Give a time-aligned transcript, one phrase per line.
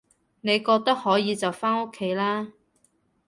[0.41, 2.53] 你覺得可以就返屋企啦